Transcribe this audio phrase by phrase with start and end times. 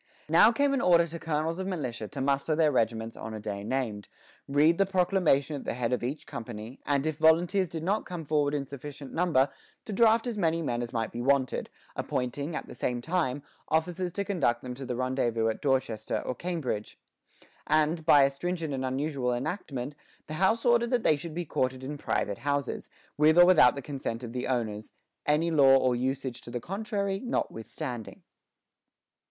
[0.29, 3.63] Now came an order to colonels of militia to muster their regiments on a day
[3.63, 4.07] named,
[4.47, 8.25] read the proclamation at the head of each company, and if volunteers did not come
[8.25, 9.47] forward in sufficient number,
[9.85, 14.11] to draft as many men as might be wanted, appointing, at the same time, officers
[14.13, 16.97] to conduct them to the rendezvous at Dorchester or Cambridge;
[17.67, 19.93] and, by a stringent and unusual enactment,
[20.25, 22.89] the House ordered that they should be quartered in private houses,
[23.19, 24.93] with or without the consent of the owners,
[25.27, 28.23] "any law or usage to the contrary notwithstanding."